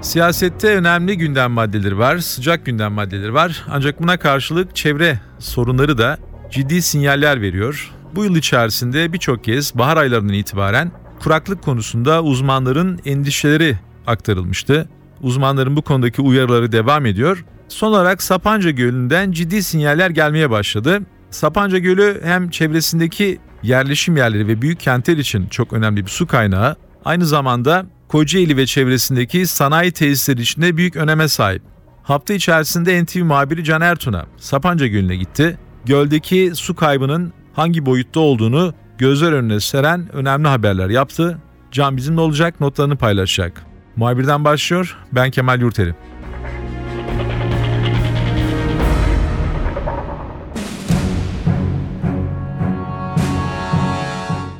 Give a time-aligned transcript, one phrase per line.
[0.00, 3.64] Siyasette önemli gündem maddeleri var, sıcak gündem maddeleri var.
[3.70, 6.18] Ancak buna karşılık çevre sorunları da
[6.50, 7.90] ciddi sinyaller veriyor.
[8.14, 14.88] Bu yıl içerisinde birçok kez bahar aylarından itibaren kuraklık konusunda uzmanların endişeleri aktarılmıştı.
[15.20, 17.44] Uzmanların bu konudaki uyarıları devam ediyor.
[17.68, 21.00] Son olarak Sapanca Gölü'nden ciddi sinyaller gelmeye başladı.
[21.30, 26.76] Sapanca Gölü hem çevresindeki yerleşim yerleri ve büyük kentler için çok önemli bir su kaynağı.
[27.04, 31.62] Aynı zamanda Kocaeli ve çevresindeki sanayi tesisleri içinde büyük öneme sahip.
[32.02, 35.58] Hafta içerisinde NTV muhabiri Can Ertun'a Sapanca Gölü'ne gitti.
[35.84, 41.38] Göldeki su kaybının hangi boyutta olduğunu gözler önüne seren önemli haberler yaptı.
[41.72, 43.62] Can bizimle olacak, notlarını paylaşacak.
[43.96, 45.94] Muhabirden başlıyor, ben Kemal Yurteri.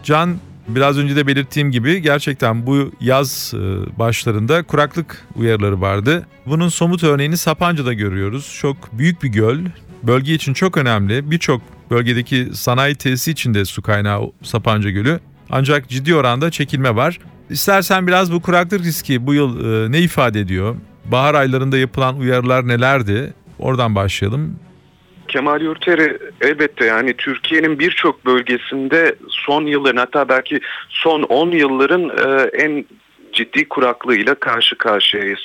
[0.03, 0.37] Can
[0.69, 3.59] biraz önce de belirttiğim gibi gerçekten bu yaz e,
[3.99, 6.27] başlarında kuraklık uyarıları vardı.
[6.47, 8.57] Bunun somut örneğini Sapanca'da görüyoruz.
[8.61, 9.59] Çok büyük bir göl.
[10.03, 11.31] Bölge için çok önemli.
[11.31, 15.21] Birçok bölgedeki sanayi tesisi içinde su kaynağı Sapanca Gölü.
[15.51, 17.19] Ancak ciddi oranda çekilme var.
[17.51, 20.77] İstersen biraz bu kuraklık riski bu yıl e, ne ifade ediyor?
[21.05, 23.35] Bahar aylarında yapılan uyarılar nelerdi?
[23.59, 24.57] Oradan başlayalım.
[25.29, 32.43] Kemal Yurteri elbette yani Türkiye'nin birçok bölgesinde son yılların hatta belki son 10 yılların e,
[32.43, 32.85] en
[33.33, 35.41] ciddi kuraklığıyla karşı karşıyayız.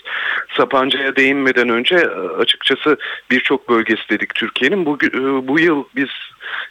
[0.58, 2.08] Sapanca'ya değinmeden önce e,
[2.40, 2.98] açıkçası
[3.32, 4.86] birçok bölgesi dedik Türkiye'nin.
[4.86, 6.10] Bu, e, bu yıl biz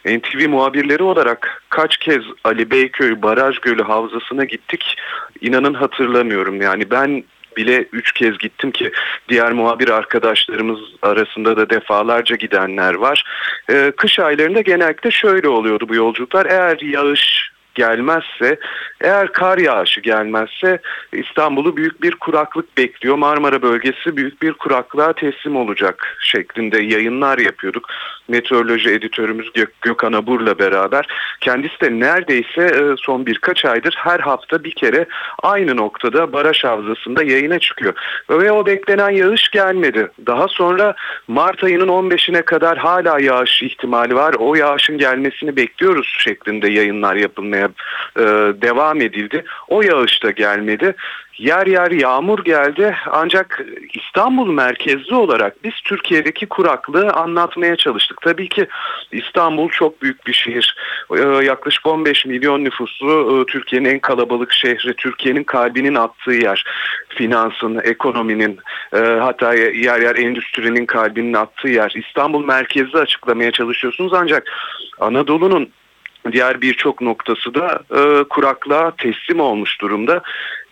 [0.05, 4.97] NTV muhabirleri olarak kaç kez Ali Beyköy Baraj Gölü Havzası'na gittik
[5.41, 6.61] inanın hatırlamıyorum.
[6.61, 7.23] Yani ben
[7.57, 8.91] bile üç kez gittim ki
[9.29, 13.23] diğer muhabir arkadaşlarımız arasında da defalarca gidenler var.
[13.69, 16.45] Ee, kış aylarında genellikle şöyle oluyordu bu yolculuklar.
[16.45, 18.59] Eğer yağış gelmezse,
[19.01, 20.79] eğer kar yağışı gelmezse
[21.13, 23.15] İstanbul'u büyük bir kuraklık bekliyor.
[23.15, 27.89] Marmara bölgesi büyük bir kuraklığa teslim olacak şeklinde yayınlar yapıyorduk.
[28.27, 31.07] Meteoroloji editörümüz Gök, Gökhan Abur'la beraber.
[31.41, 35.05] Kendisi de neredeyse e, son birkaç aydır her hafta bir kere
[35.43, 37.93] aynı noktada Baraj Havzası'nda yayına çıkıyor.
[38.29, 40.07] Ve o beklenen yağış gelmedi.
[40.25, 40.95] Daha sonra
[41.27, 44.35] Mart ayının 15'ine kadar hala yağış ihtimali var.
[44.39, 47.62] O yağışın gelmesini bekliyoruz şeklinde yayınlar yapılmaya
[48.17, 48.21] e,
[48.61, 49.43] devam edildi.
[49.67, 50.95] O yağış da gelmedi.
[51.37, 58.21] Yer yer yağmur geldi ancak İstanbul merkezli olarak biz Türkiye'deki kuraklığı anlatmaya çalıştık.
[58.21, 58.67] Tabii ki
[59.11, 60.75] İstanbul çok büyük bir şehir.
[61.17, 66.65] Ee, yaklaşık 15 milyon nüfuslu e, Türkiye'nin en kalabalık şehri, Türkiye'nin kalbinin attığı yer.
[67.09, 68.59] Finansın, ekonominin
[68.93, 71.93] e, hatta yer yer endüstrinin kalbinin attığı yer.
[71.95, 74.51] İstanbul merkezli açıklamaya çalışıyorsunuz ancak
[74.99, 75.69] Anadolu'nun
[76.31, 80.21] diğer birçok noktası da e, kuraklığa teslim olmuş durumda.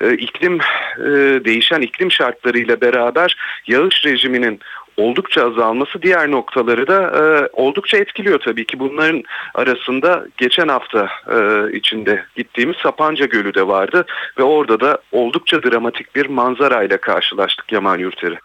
[0.01, 0.59] E, iklim
[0.97, 1.09] e,
[1.45, 3.35] değişen iklim şartlarıyla beraber
[3.67, 4.59] yağış rejiminin
[4.97, 8.79] oldukça azalması diğer noktaları da e, oldukça etkiliyor tabii ki.
[8.79, 9.23] Bunların
[9.55, 11.37] arasında geçen hafta e,
[11.77, 14.05] içinde gittiğimiz Sapanca Gölü de vardı
[14.37, 18.37] ve orada da oldukça dramatik bir manzarayla karşılaştık Yaman Yurteri.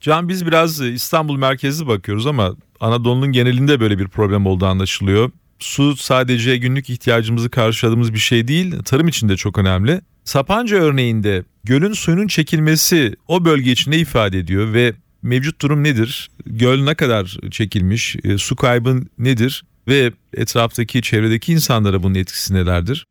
[0.00, 2.50] Can biz biraz İstanbul merkezli bakıyoruz ama
[2.80, 8.74] Anadolu'nun genelinde böyle bir problem olduğu anlaşılıyor su sadece günlük ihtiyacımızı karşıladığımız bir şey değil,
[8.84, 10.00] tarım için de çok önemli.
[10.24, 14.92] Sapanca örneğinde gölün suyunun çekilmesi o bölge için ne ifade ediyor ve
[15.22, 16.30] mevcut durum nedir?
[16.46, 18.16] Göl ne kadar çekilmiş?
[18.24, 19.64] E, su kaybı nedir?
[19.88, 23.06] Ve etraftaki, çevredeki insanlara bunun etkisi nelerdir?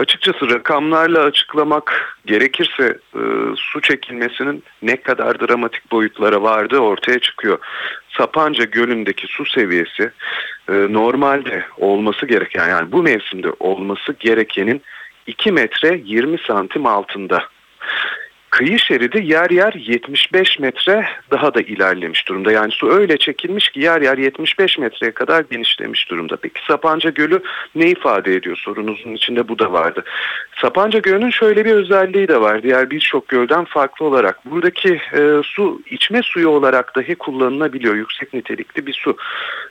[0.00, 3.20] Açıkçası rakamlarla açıklamak gerekirse e,
[3.56, 7.58] su çekilmesinin ne kadar dramatik boyutlara vardığı ortaya çıkıyor.
[8.08, 10.10] Sapanca Gölü'ndeki su seviyesi
[10.68, 14.82] e, normalde olması gereken yani bu mevsimde olması gerekenin
[15.26, 17.44] 2 metre 20 santim altında.
[18.60, 22.52] Kıyı şeridi yer yer 75 metre daha da ilerlemiş durumda.
[22.52, 26.36] Yani su öyle çekilmiş ki yer yer 75 metreye kadar genişlemiş durumda.
[26.36, 27.42] Peki Sapanca Gölü
[27.74, 30.04] ne ifade ediyor sorunuzun içinde bu da vardı.
[30.60, 32.62] Sapanca Gölü'nün şöyle bir özelliği de var.
[32.62, 34.50] Diğer birçok gölden farklı olarak.
[34.50, 37.94] Buradaki e, su içme suyu olarak dahi kullanılabiliyor.
[37.94, 39.16] Yüksek nitelikli bir su.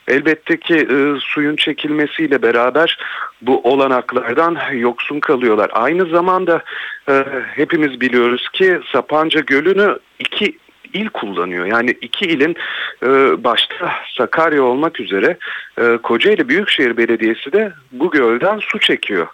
[0.07, 2.97] Elbette ki e, suyun çekilmesiyle beraber
[3.41, 5.69] bu olanaklardan yoksun kalıyorlar.
[5.73, 6.61] Aynı zamanda
[7.09, 7.25] e,
[7.55, 10.57] hepimiz biliyoruz ki Sapanca Gölü'nü iki
[10.93, 11.65] il kullanıyor.
[11.65, 12.55] Yani iki ilin
[13.03, 13.07] e,
[13.43, 15.37] başta Sakarya olmak üzere
[15.77, 19.27] e, Kocaeli Büyükşehir Belediyesi de bu gölden su çekiyor.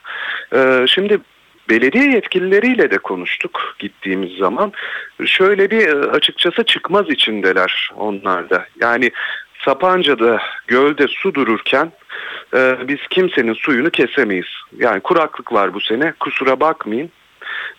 [0.56, 1.20] E, şimdi
[1.70, 4.72] belediye yetkilileriyle de konuştuk gittiğimiz zaman.
[5.26, 8.66] Şöyle bir e, açıkçası çıkmaz içindeler onlar da.
[8.82, 9.12] Yani
[9.66, 11.92] Sapanca'da gölde su dururken
[12.56, 14.48] e, biz kimsenin suyunu kesemeyiz.
[14.78, 17.12] Yani kuraklık var bu sene kusura bakmayın.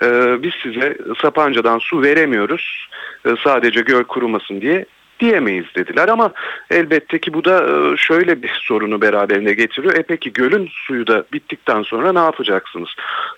[0.03, 2.89] E, biz size Sapanca'dan su veremiyoruz
[3.27, 4.87] e, sadece göl kurumasın diye
[5.21, 6.33] diyemeyiz dediler ama
[6.71, 9.95] elbette ki bu da e, şöyle bir sorunu beraberinde getiriyor.
[9.95, 12.89] E peki gölün suyu da bittikten sonra ne yapacaksınız?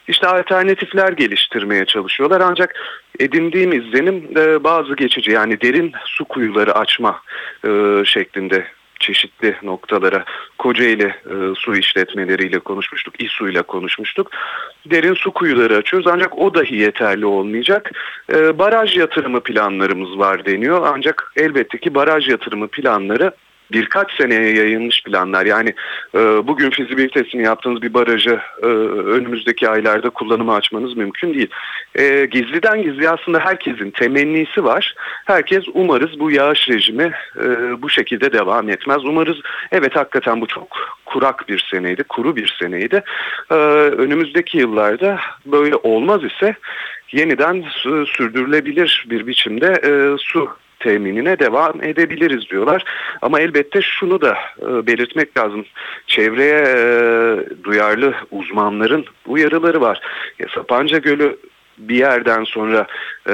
[0.09, 2.75] İşte alternatifler geliştirmeye çalışıyorlar ancak
[3.19, 7.21] edindiğim izlenim e, bazı geçici yani derin su kuyuları açma
[7.65, 8.67] e, şeklinde
[9.01, 10.25] çeşitli noktalara
[10.59, 14.31] Kocaeli e, su işletmeleriyle konuşmuştuk, İSU ile konuşmuştuk.
[14.87, 17.91] Derin su kuyuları açıyoruz ancak o dahi yeterli olmayacak.
[18.33, 23.33] E, baraj yatırımı planlarımız var deniyor ancak elbette ki baraj yatırımı planları
[23.73, 25.47] birkaç seneye yayılmış planlar.
[25.47, 25.75] Yani
[26.15, 31.51] e, bugün fizibilitesini yaptığınız bir barajı e, önümüzdeki aylarda kullanıma açmanız mümkün değil.
[31.95, 34.95] E, gizliden gizli aslında herkesin temennisi var.
[35.25, 37.47] Herkes umarız bu yağış rejimi e,
[37.83, 39.05] bu şekilde devam etmez.
[39.05, 39.37] Umarız
[39.73, 43.03] evet hakikaten bu çok kurak bir seneydi, kuru bir seneydi.
[43.51, 46.55] E, önümüzdeki yıllarda böyle olmaz ise
[47.13, 47.65] yeniden
[48.07, 50.49] sürdürülebilir bir biçimde e, su
[50.81, 52.85] teminine devam edebiliriz diyorlar.
[53.23, 55.65] Ama elbette şunu da e, belirtmek lazım.
[56.07, 60.01] Çevreye e, duyarlı uzmanların uyarıları var.
[60.39, 61.37] Ya, Sapanca Gölü
[61.79, 62.87] bir yerden sonra
[63.29, 63.33] e,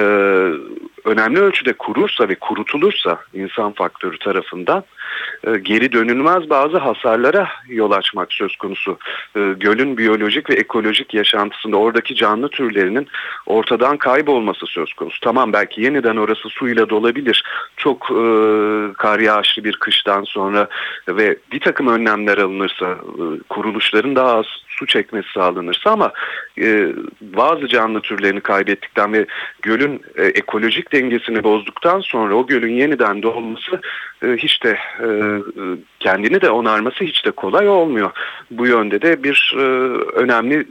[1.04, 4.84] önemli ölçüde kurursa ve kurutulursa insan faktörü tarafından
[5.62, 8.98] geri dönülmez bazı hasarlara yol açmak söz konusu.
[9.36, 13.06] E, gölün biyolojik ve ekolojik yaşantısında oradaki canlı türlerinin
[13.46, 15.20] ortadan kaybolması söz konusu.
[15.20, 17.44] Tamam belki yeniden orası suyla dolabilir.
[17.76, 18.24] Çok e,
[18.98, 20.68] kar yağışlı bir kıştan sonra
[21.08, 26.12] ve bir takım önlemler alınırsa e, kuruluşların daha az su çekmesi sağlanırsa ama
[26.60, 29.26] e, bazı canlı türlerini kaybettikten ve
[29.62, 33.80] gölün e, ekolojik dengesini bozduktan sonra o gölün yeniden dolması
[34.13, 35.08] e, hiç de e,
[36.00, 38.10] kendini de onarması hiç de kolay olmuyor.
[38.50, 39.62] Bu yönde de bir e,
[40.18, 40.66] önemli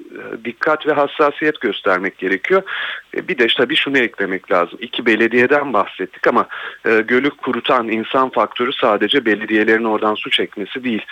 [0.45, 2.61] dikkat ve hassasiyet göstermek gerekiyor.
[3.13, 4.79] Bir de tabii şunu eklemek lazım.
[4.81, 6.47] İki belediyeden bahsettik ama
[6.83, 11.06] gölü kurutan insan faktörü sadece belediyelerin oradan su çekmesi değil.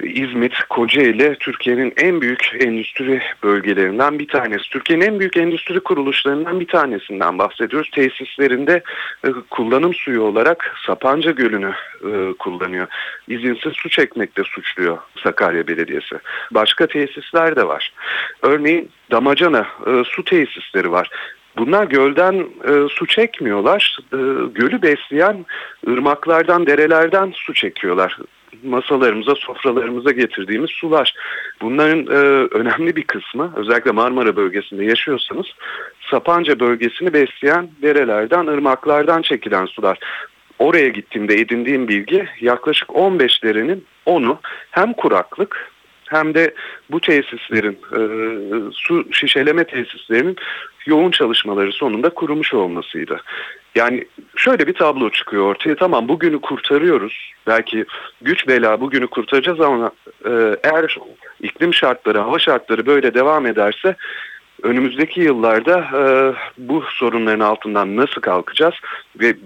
[0.00, 4.70] İzmit, Kocaeli Türkiye'nin en büyük endüstri bölgelerinden bir tanesi.
[4.70, 7.90] Türkiye'nin en büyük endüstri kuruluşlarından bir tanesinden bahsediyoruz.
[7.90, 8.82] Tesislerinde
[9.24, 11.72] e, kullanım suyu olarak Sapanca Gölü'nü
[12.04, 12.86] e, kullanıyor.
[13.28, 16.16] İzinsiz su çekmekte suçluyor Sakarya Belediyesi.
[16.50, 17.92] Başka tesisler de var.
[18.42, 21.08] Örneğin Damacana e, su tesisleri var.
[21.56, 22.34] Bunlar gölden
[22.68, 23.98] e, su çekmiyorlar.
[24.12, 24.18] E,
[24.54, 25.46] gölü besleyen
[25.88, 28.18] ırmaklardan, derelerden su çekiyorlar
[28.64, 31.14] masalarımıza, sofralarımıza getirdiğimiz sular.
[31.60, 32.18] Bunların e,
[32.50, 35.46] önemli bir kısmı özellikle Marmara bölgesinde yaşıyorsanız
[36.10, 39.98] Sapanca bölgesini besleyen derelerden, ırmaklardan çekilen sular.
[40.58, 44.38] Oraya gittiğimde edindiğim bilgi yaklaşık 15 derenin 10'u
[44.70, 45.72] hem kuraklık
[46.12, 46.54] hem de
[46.90, 48.00] bu tesislerin, e,
[48.72, 50.36] su şişeleme tesislerinin
[50.86, 53.20] yoğun çalışmaları sonunda kurumuş olmasıydı.
[53.74, 54.04] Yani
[54.36, 55.76] şöyle bir tablo çıkıyor ortaya.
[55.76, 57.32] Tamam bugünü kurtarıyoruz.
[57.46, 57.84] Belki
[58.22, 59.90] güç bela bugünü kurtaracağız ama
[60.24, 60.30] e,
[60.62, 60.96] eğer
[61.40, 63.96] iklim şartları, hava şartları böyle devam ederse
[64.62, 66.02] önümüzdeki yıllarda e,
[66.58, 68.74] bu sorunların altından nasıl kalkacağız
[69.20, 69.36] ve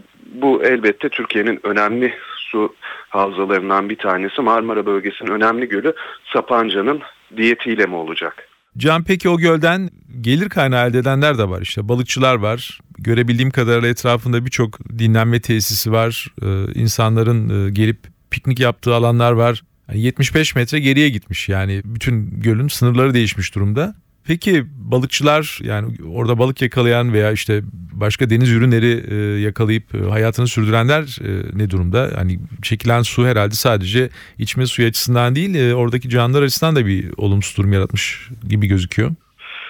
[0.42, 2.74] bu elbette Türkiye'nin önemli su
[3.08, 5.92] havzalarından bir tanesi Marmara bölgesinin önemli gölü
[6.32, 7.00] Sapanca'nın
[7.36, 8.48] diyetiyle mi olacak?
[8.76, 9.90] Can peki o gölden
[10.20, 12.80] gelir kaynağı elde edenler de var işte balıkçılar var.
[12.98, 16.26] Görebildiğim kadarıyla etrafında birçok dinlenme tesisi var.
[16.42, 17.98] Ee, insanların e, gelip
[18.30, 19.62] piknik yaptığı alanlar var.
[19.88, 23.94] Yani 75 metre geriye gitmiş yani bütün gölün sınırları değişmiş durumda.
[24.26, 27.60] Peki balıkçılar yani orada balık yakalayan veya işte
[27.92, 32.10] başka deniz ürünleri e, yakalayıp e, hayatını sürdürenler e, ne durumda?
[32.16, 37.10] Hani çekilen su herhalde sadece içme suyu açısından değil e, oradaki canlılar açısından da bir
[37.16, 39.10] olumsuz durum yaratmış gibi gözüküyor.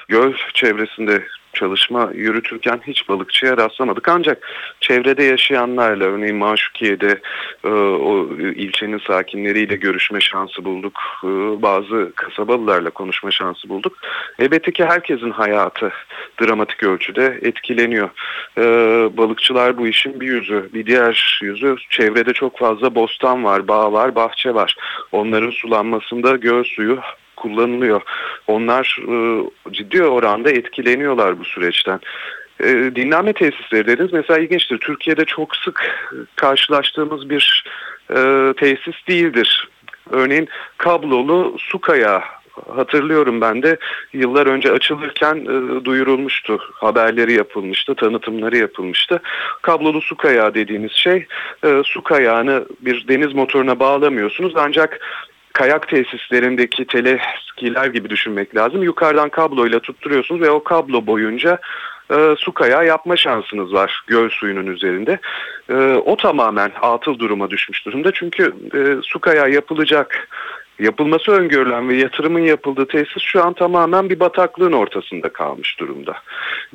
[0.08, 4.08] Göl çevresinde çalışma yürütürken hiç balıkçıya rastlamadık.
[4.08, 4.48] Ancak
[4.80, 7.20] çevrede yaşayanlarla örneğin Maşukiye'de
[7.64, 11.00] e, o ilçenin sakinleriyle görüşme şansı bulduk.
[11.24, 11.28] E,
[11.62, 13.92] bazı kasabalılarla konuşma şansı bulduk.
[14.38, 15.92] Elbette ki herkesin hayatı
[16.40, 18.10] dramatik ölçüde etkileniyor.
[18.58, 18.62] E,
[19.16, 20.70] balıkçılar bu işin bir yüzü.
[20.74, 24.76] Bir diğer yüzü çevrede çok fazla bostan var, bağ var, bahçe var.
[25.12, 26.98] Onların sulanmasında göl suyu
[27.36, 28.02] kullanılıyor.
[28.46, 29.16] Onlar e,
[29.72, 32.00] ciddi oranda etkileniyorlar bu süreçten.
[32.60, 34.12] E, dinlenme tesisleri dediniz.
[34.12, 34.78] Mesela ilginçtir.
[34.78, 37.64] Türkiye'de çok sık karşılaştığımız bir
[38.10, 39.68] e, tesis değildir.
[40.10, 40.48] Örneğin
[40.78, 42.20] kablolu su kayağı
[42.74, 43.76] hatırlıyorum ben de
[44.12, 46.58] yıllar önce açılırken e, duyurulmuştu.
[46.74, 49.20] Haberleri yapılmıştı, tanıtımları yapılmıştı.
[49.62, 51.26] Kablolu su kayağı dediğiniz şey
[51.64, 55.00] e, su kayağını bir deniz motoruna bağlamıyorsunuz ancak
[55.56, 58.82] kayak tesislerindeki teleskiler gibi düşünmek lazım.
[58.82, 61.58] Yukarıdan kabloyla tutturuyorsunuz ve o kablo boyunca
[62.10, 65.18] e, su kayağı yapma şansınız var göl suyunun üzerinde.
[65.68, 68.12] E, o tamamen atıl duruma düşmüş durumda.
[68.12, 70.28] Çünkü e, su kayağı yapılacak
[70.78, 76.16] yapılması öngörülen ve yatırımın yapıldığı tesis şu an tamamen bir bataklığın ortasında kalmış durumda.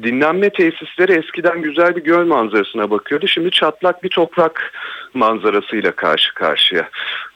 [0.04, 3.28] Dinlenme tesisleri eskiden güzel bir göl manzarasına bakıyordu.
[3.28, 4.74] Şimdi çatlak bir toprak
[5.14, 6.90] manzarasıyla karşı karşıya.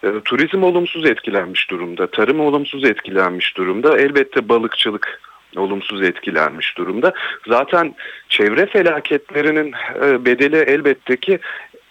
[0.03, 2.07] E, turizm olumsuz etkilenmiş durumda.
[2.07, 3.97] Tarım olumsuz etkilenmiş durumda.
[3.97, 5.21] Elbette balıkçılık
[5.57, 7.13] olumsuz etkilenmiş durumda.
[7.47, 7.95] Zaten
[8.29, 11.39] çevre felaketlerinin e, bedeli elbette ki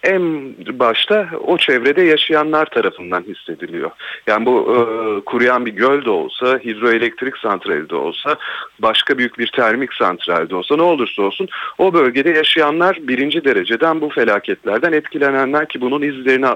[0.04, 3.90] en başta o çevrede yaşayanlar tarafından hissediliyor.
[4.26, 4.76] Yani bu e,
[5.25, 8.37] kuruyan bir göl de olsa, hidroelektrik santrali de olsa,
[8.78, 14.00] başka büyük bir termik santral de olsa ne olursa olsun o bölgede yaşayanlar birinci dereceden
[14.00, 16.46] bu felaketlerden etkilenenler ki bunun izlerini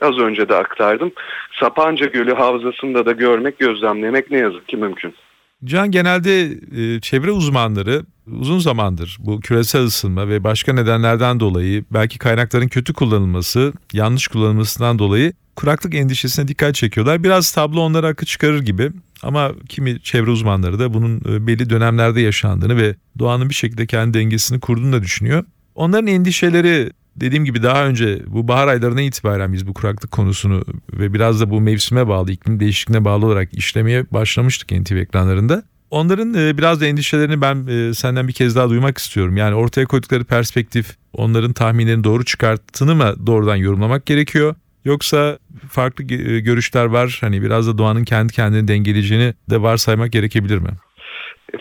[0.00, 1.12] az önce de aktardım.
[1.60, 5.14] Sapanca Gölü havzasında da görmek, gözlemlemek ne yazık ki mümkün.
[5.64, 12.18] Can genelde e, çevre uzmanları uzun zamandır bu küresel ısınma ve başka nedenlerden dolayı belki
[12.18, 17.24] kaynakların kötü kullanılması, yanlış kullanılmasından dolayı kuraklık endişesine dikkat çekiyorlar.
[17.24, 18.90] Biraz tablo onları akı çıkarır gibi
[19.22, 24.18] ama kimi çevre uzmanları da bunun e, belli dönemlerde yaşandığını ve doğanın bir şekilde kendi
[24.18, 25.44] dengesini kurduğunu da düşünüyor.
[25.74, 31.14] Onların endişeleri dediğim gibi daha önce bu bahar aylarına itibaren biz bu kuraklık konusunu ve
[31.14, 35.62] biraz da bu mevsime bağlı, iklim değişikliğine bağlı olarak işlemeye başlamıştık NTV ekranlarında.
[35.90, 39.36] Onların e, biraz da endişelerini ben e, senden bir kez daha duymak istiyorum.
[39.36, 44.54] Yani ortaya koydukları perspektif onların tahminlerini doğru çıkarttığını mı doğrudan yorumlamak gerekiyor?
[44.84, 45.38] Yoksa
[45.70, 47.18] farklı e, görüşler var.
[47.20, 50.70] Hani biraz da doğanın kendi kendini dengeleyeceğini de varsaymak gerekebilir mi?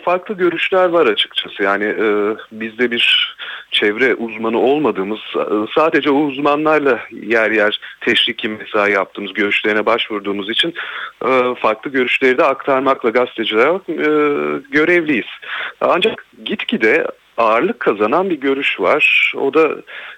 [0.05, 1.63] Farklı görüşler var açıkçası.
[1.63, 3.35] Yani e, bizde bir
[3.81, 5.19] çevre uzmanı olmadığımız
[5.75, 10.73] sadece o uzmanlarla yer yer teşriki mesai yaptığımız görüşlerine başvurduğumuz için
[11.57, 13.71] farklı görüşleri de aktarmakla gazeteciler
[14.71, 15.25] görevliyiz.
[15.81, 17.07] Ancak gitgide
[17.37, 19.33] ağırlık kazanan bir görüş var.
[19.37, 19.75] O da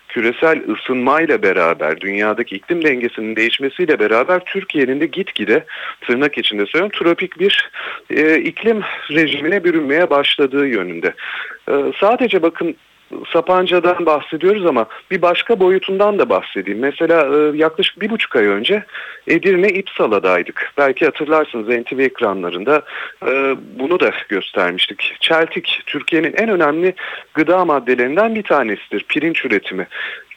[0.07, 5.65] küresel ısınmayla beraber, dünyadaki iklim dengesinin değişmesiyle beraber Türkiye'nin de gitgide
[6.01, 7.69] tırnak içinde söylüyorum tropik bir
[8.09, 11.13] e, iklim rejimine bürünmeye başladığı yönünde.
[11.69, 12.75] E, sadece bakın
[13.33, 16.79] Sapanca'dan bahsediyoruz ama bir başka boyutundan da bahsedeyim.
[16.79, 18.83] Mesela e, yaklaşık bir buçuk ay önce
[19.27, 20.73] Edirne İpsala'daydık.
[20.77, 22.81] Belki hatırlarsınız NTV ekranlarında
[23.27, 25.15] e, bunu da göstermiştik.
[25.19, 26.93] Çeltik Türkiye'nin en önemli
[27.33, 29.05] gıda maddelerinden bir tanesidir.
[29.09, 29.87] Pirinç üretimi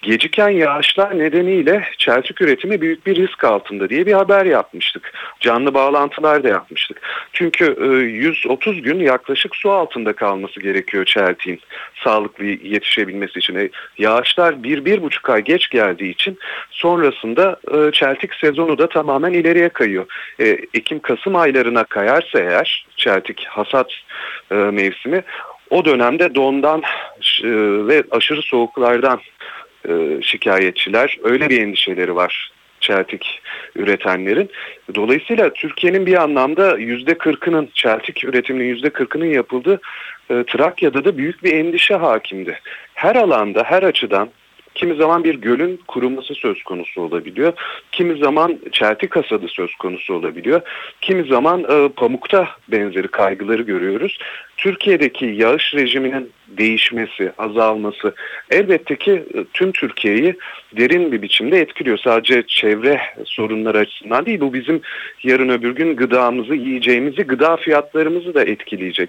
[0.07, 5.13] geciken yağışlar nedeniyle çeltik üretimi büyük bir risk altında diye bir haber yapmıştık.
[5.41, 7.01] Canlı bağlantılar da yapmıştık.
[7.33, 7.65] Çünkü
[8.11, 11.61] 130 e, gün yaklaşık su altında kalması gerekiyor çeltiğin
[12.05, 13.55] sağlıklı yetişebilmesi için.
[13.55, 16.39] E, yağışlar bir, bir buçuk ay geç geldiği için
[16.71, 20.07] sonrasında e, çeltik sezonu da tamamen ileriye kayıyor.
[20.75, 23.91] Ekim-Kasım aylarına kayarsa eğer çeltik hasat
[24.51, 25.23] mevsimi
[25.71, 26.83] o dönemde dondan
[27.89, 29.21] ve aşırı soğuklardan
[29.89, 31.19] e, şikayetçiler.
[31.23, 32.51] Öyle bir endişeleri var
[32.81, 33.43] çeltik
[33.77, 34.51] üretenlerin.
[34.95, 39.81] Dolayısıyla Türkiye'nin bir anlamda yüzde kırkının çeltik üretiminin yüzde kırkının yapıldığı
[40.31, 42.61] e, Trakya'da da büyük bir endişe hakimdi.
[42.95, 44.29] Her alanda, her açıdan
[44.77, 47.53] Kimi zaman bir gölün kuruması söz konusu olabiliyor.
[47.93, 50.61] Kimi zaman çeltik hasadı söz konusu olabiliyor.
[51.01, 54.19] Kimi zaman e, pamukta benzeri kaygıları görüyoruz.
[54.57, 58.15] Türkiye'deki yağış rejiminin değişmesi, azalması
[58.51, 60.37] elbette ki e, tüm Türkiye'yi
[60.77, 61.99] derin bir biçimde etkiliyor.
[61.99, 64.81] Sadece çevre sorunları açısından değil bu bizim
[65.23, 69.09] yarın öbür gün gıdamızı, yiyeceğimizi, gıda fiyatlarımızı da etkileyecek.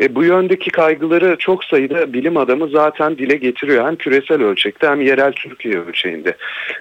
[0.00, 3.86] E, bu yöndeki kaygıları çok sayıda bilim adamı zaten dile getiriyor.
[3.86, 6.36] Hem küresel ölçekte hem yerel Türkiye ölçeğinde.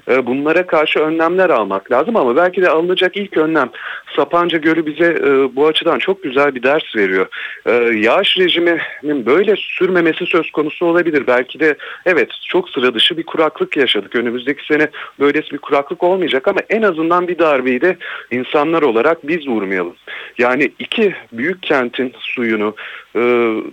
[0.09, 3.69] E, bunlara karşı önlemler almak lazım ama belki de alınacak ilk önlem
[4.15, 7.27] Sapanca Gölü bize e, bu açıdan çok güzel bir ders veriyor.
[7.65, 7.71] E,
[8.07, 11.23] yağış rejiminin böyle sürmemesi söz konusu olabilir.
[11.27, 14.15] Belki de evet çok sıra dışı bir kuraklık yaşadık.
[14.15, 14.87] Önümüzdeki sene
[15.19, 17.97] böylesi bir kuraklık olmayacak ama en azından bir darbeyi de
[18.31, 19.95] insanlar olarak biz vurmayalım.
[20.37, 22.75] Yani iki büyük kentin suyunu,
[23.15, 23.21] e,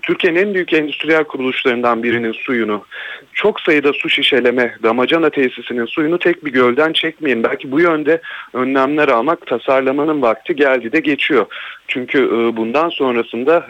[0.02, 2.84] Türkiye'nin en büyük endüstriyel kuruluşlarından birinin suyunu,
[3.32, 7.42] çok sayıda su şişeleme, damacana tesisinin suyunu tek bir gölden çekmeyin.
[7.42, 8.20] Belki bu yönde
[8.52, 11.46] önlemler almak tasarlamanın vakti geldi de geçiyor.
[11.88, 13.66] Çünkü e, bundan sonrasında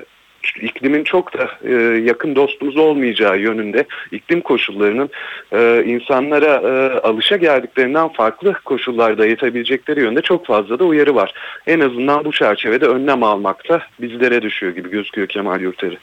[0.61, 1.73] iklimin çok da e,
[2.05, 5.11] yakın dostumuz olmayacağı yönünde iklim koşullarının
[5.53, 11.33] e, insanlara e, alışa geldiklerinden farklı koşullarda yatabilecekleri yönde çok fazla da uyarı var.
[11.67, 15.99] En azından bu çerçevede önlem almakta bizlere düşüyor gibi gözüküyor Kemal Yurteri.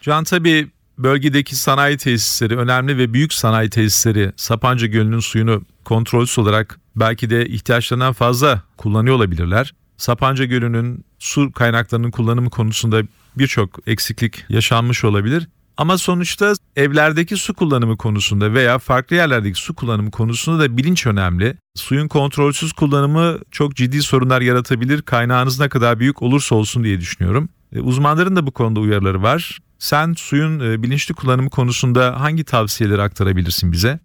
[0.00, 0.66] Can tabii
[0.98, 7.46] bölgedeki sanayi tesisleri önemli ve büyük sanayi tesisleri Sapanca Gölü'nün suyunu kontrolsüz olarak belki de
[7.46, 9.74] ihtiyaçlarından fazla kullanıyor olabilirler.
[9.96, 13.02] Sapanca Gölü'nün su kaynaklarının kullanımı konusunda
[13.38, 15.48] birçok eksiklik yaşanmış olabilir.
[15.76, 21.56] Ama sonuçta evlerdeki su kullanımı konusunda veya farklı yerlerdeki su kullanımı konusunda da bilinç önemli.
[21.74, 25.02] Suyun kontrolsüz kullanımı çok ciddi sorunlar yaratabilir.
[25.02, 27.48] Kaynağınız ne kadar büyük olursa olsun diye düşünüyorum.
[27.76, 29.58] E, Uzmanların da bu konuda uyarıları var.
[29.78, 33.98] Sen suyun e, bilinçli kullanımı konusunda hangi tavsiyeleri aktarabilirsin bize?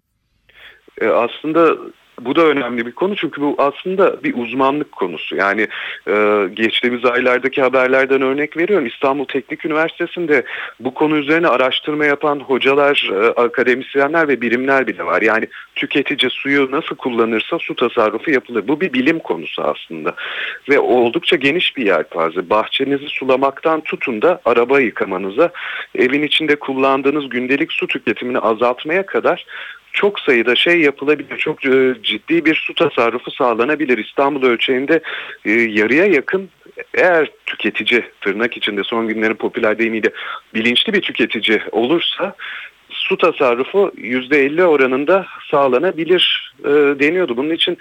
[1.00, 1.76] E, aslında
[2.20, 5.36] bu da önemli bir konu çünkü bu aslında bir uzmanlık konusu.
[5.36, 5.68] Yani
[6.08, 8.86] e, geçtiğimiz aylardaki haberlerden örnek veriyorum.
[8.86, 10.44] İstanbul Teknik Üniversitesi'nde
[10.80, 15.22] bu konu üzerine araştırma yapan hocalar, e, akademisyenler ve birimler bile var.
[15.22, 18.68] Yani tüketici suyu nasıl kullanırsa su tasarrufu yapılır.
[18.68, 20.14] Bu bir bilim konusu aslında.
[20.68, 22.50] Ve oldukça geniş bir yelpaze.
[22.50, 25.50] Bahçenizi sulamaktan tutun da araba yıkamanıza,
[25.94, 29.46] evin içinde kullandığınız gündelik su tüketimini azaltmaya kadar
[29.96, 31.38] çok sayıda şey yapılabilir.
[31.38, 33.98] Çok e, ciddi bir su tasarrufu sağlanabilir.
[33.98, 35.00] İstanbul ölçeğinde
[35.44, 36.48] e, yarıya yakın
[36.94, 40.10] eğer tüketici tırnak içinde son günlerin popüler deyimiyle
[40.54, 42.34] bilinçli bir tüketici olursa
[42.90, 47.36] su tasarrufu %50 oranında sağlanabilir e, deniyordu.
[47.36, 47.78] Bunun için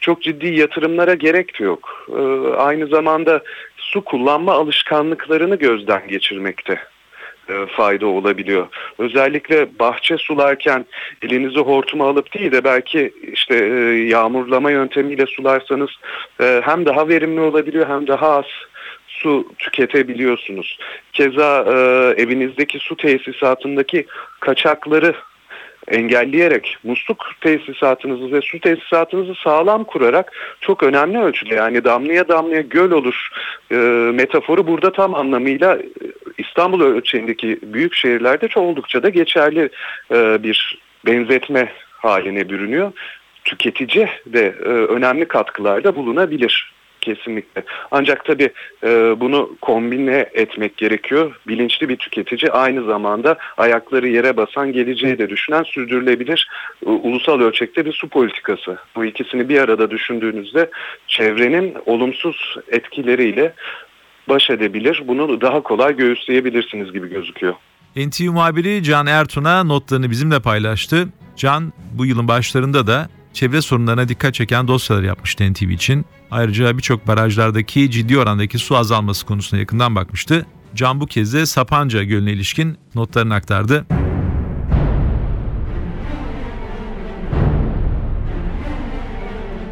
[0.00, 2.06] çok ciddi yatırımlara gerek yok.
[2.08, 2.22] E,
[2.56, 3.42] aynı zamanda
[3.76, 6.80] su kullanma alışkanlıklarını gözden geçirmekte
[7.48, 8.66] e, fayda olabiliyor.
[8.98, 10.86] Özellikle bahçe sularken
[11.22, 13.78] elinizi hortuma alıp değil de belki işte e,
[14.08, 15.90] yağmurlama yöntemiyle sularsanız
[16.40, 18.44] e, hem daha verimli olabiliyor hem daha az
[19.06, 20.78] su tüketebiliyorsunuz.
[21.12, 21.64] Keza
[22.16, 24.06] evinizdeki su tesisatındaki
[24.40, 25.14] kaçakları
[25.90, 32.90] engelleyerek musluk tesisatınızı ve su tesisatınızı sağlam kurarak çok önemli ölçüde yani damlaya damlaya göl
[32.90, 33.28] olur
[33.70, 33.74] e,
[34.14, 35.78] metaforu burada tam anlamıyla
[36.38, 39.68] İstanbul ölçeğindeki büyük şehirlerde çok oldukça da geçerli
[40.10, 42.92] e, bir benzetme haline bürünüyor.
[43.44, 47.62] Tüketici de e, önemli katkılarda bulunabilir kesinlikle.
[47.90, 48.50] Ancak tabii
[48.84, 51.40] e, bunu kombine etmek gerekiyor.
[51.48, 56.48] Bilinçli bir tüketici aynı zamanda ayakları yere basan geleceği de düşünen sürdürülebilir
[56.86, 58.78] e, ulusal ölçekte bir su politikası.
[58.96, 60.70] Bu ikisini bir arada düşündüğünüzde
[61.06, 63.52] çevrenin olumsuz etkileriyle
[64.28, 65.02] baş edebilir.
[65.08, 67.54] Bunu daha kolay göğüsleyebilirsiniz gibi gözüküyor.
[67.96, 71.08] NTV muhabiri Can Ertun'a notlarını bizimle paylaştı.
[71.36, 76.04] Can bu yılın başlarında da çevre sorunlarına dikkat çeken dosyalar yapmıştı NTV için.
[76.30, 80.46] Ayrıca birçok barajlardaki ciddi orandaki su azalması konusuna yakından bakmıştı.
[80.74, 83.86] Can bu kez de Sapanca Gölü'ne ilişkin notlarını aktardı.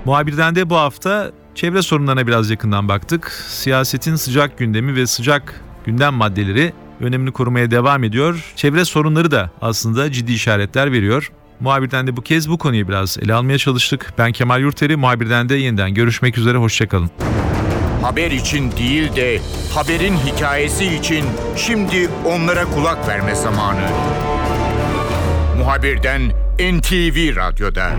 [0.05, 3.33] Muhabirden de bu hafta çevre sorunlarına biraz yakından baktık.
[3.49, 8.53] Siyasetin sıcak gündemi ve sıcak gündem maddeleri önemini korumaya devam ediyor.
[8.57, 11.31] Çevre sorunları da aslında ciddi işaretler veriyor.
[11.61, 14.13] Muhabirden de bu kez bu konuyu biraz ele almaya çalıştık.
[14.19, 17.11] Ben Kemal Yurteri, muhabirden de yeniden görüşmek üzere, hoşçakalın.
[18.03, 19.41] Haber için değil de
[19.75, 21.25] haberin hikayesi için
[21.57, 23.89] şimdi onlara kulak verme zamanı.
[25.59, 26.23] Muhabirden
[26.59, 27.93] NTV Radyo'da.